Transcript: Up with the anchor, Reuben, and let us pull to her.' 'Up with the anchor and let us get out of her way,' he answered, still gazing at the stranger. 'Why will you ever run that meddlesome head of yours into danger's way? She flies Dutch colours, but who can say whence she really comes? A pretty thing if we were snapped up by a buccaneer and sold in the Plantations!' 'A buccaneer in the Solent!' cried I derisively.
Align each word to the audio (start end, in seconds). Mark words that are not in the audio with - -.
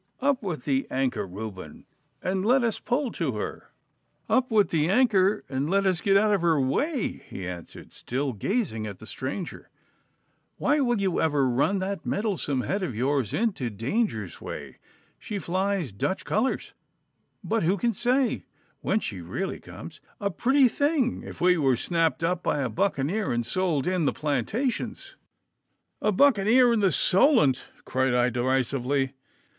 Up 0.19 0.41
with 0.41 0.65
the 0.65 0.87
anchor, 0.89 1.27
Reuben, 1.27 1.85
and 2.23 2.43
let 2.43 2.63
us 2.63 2.79
pull 2.79 3.11
to 3.11 3.33
her.' 3.35 3.69
'Up 4.27 4.49
with 4.49 4.71
the 4.71 4.89
anchor 4.89 5.43
and 5.47 5.69
let 5.69 5.85
us 5.85 6.01
get 6.01 6.17
out 6.17 6.33
of 6.33 6.41
her 6.41 6.59
way,' 6.59 7.21
he 7.27 7.47
answered, 7.47 7.93
still 7.93 8.33
gazing 8.33 8.87
at 8.87 8.97
the 8.97 9.05
stranger. 9.05 9.69
'Why 10.57 10.79
will 10.79 10.99
you 10.99 11.21
ever 11.21 11.47
run 11.47 11.77
that 11.77 12.03
meddlesome 12.03 12.61
head 12.61 12.81
of 12.81 12.95
yours 12.95 13.31
into 13.31 13.69
danger's 13.69 14.41
way? 14.41 14.79
She 15.19 15.37
flies 15.37 15.93
Dutch 15.93 16.25
colours, 16.25 16.73
but 17.43 17.61
who 17.61 17.77
can 17.77 17.93
say 17.93 18.45
whence 18.79 19.03
she 19.03 19.21
really 19.21 19.59
comes? 19.59 20.01
A 20.19 20.31
pretty 20.31 20.67
thing 20.67 21.21
if 21.21 21.39
we 21.39 21.59
were 21.59 21.77
snapped 21.77 22.23
up 22.23 22.41
by 22.41 22.61
a 22.61 22.69
buccaneer 22.69 23.31
and 23.31 23.45
sold 23.45 23.85
in 23.85 24.05
the 24.05 24.13
Plantations!' 24.13 25.15
'A 26.01 26.11
buccaneer 26.13 26.73
in 26.73 26.79
the 26.79 26.91
Solent!' 26.91 27.67
cried 27.85 28.15
I 28.15 28.31
derisively. 28.31 29.13